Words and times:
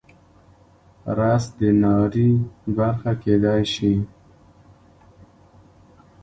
رس 1.17 1.45
د 1.59 1.59
ناري 1.81 2.31
برخه 2.77 3.11
کیدی 3.21 3.61
شي 3.73 3.93